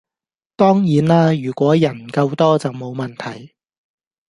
[0.55, 3.53] 當然啦如果人夠多就冇問題